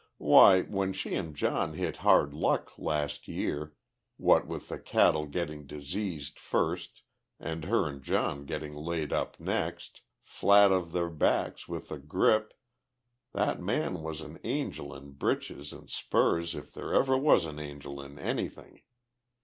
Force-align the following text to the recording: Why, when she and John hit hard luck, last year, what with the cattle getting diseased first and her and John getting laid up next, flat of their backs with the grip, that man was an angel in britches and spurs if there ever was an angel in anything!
Why, 0.17 0.63
when 0.63 0.93
she 0.93 1.13
and 1.13 1.35
John 1.35 1.73
hit 1.75 1.97
hard 1.97 2.33
luck, 2.33 2.71
last 2.79 3.27
year, 3.27 3.75
what 4.17 4.47
with 4.47 4.69
the 4.69 4.79
cattle 4.79 5.27
getting 5.27 5.67
diseased 5.67 6.39
first 6.39 7.03
and 7.39 7.65
her 7.65 7.87
and 7.87 8.01
John 8.01 8.45
getting 8.45 8.73
laid 8.73 9.13
up 9.13 9.39
next, 9.39 10.01
flat 10.23 10.71
of 10.71 10.91
their 10.91 11.11
backs 11.11 11.67
with 11.67 11.89
the 11.89 11.99
grip, 11.99 12.55
that 13.33 13.61
man 13.61 14.01
was 14.01 14.21
an 14.21 14.39
angel 14.43 14.91
in 14.95 15.11
britches 15.11 15.71
and 15.71 15.87
spurs 15.87 16.55
if 16.55 16.73
there 16.73 16.95
ever 16.95 17.15
was 17.15 17.45
an 17.45 17.59
angel 17.59 18.01
in 18.01 18.17
anything! 18.17 18.81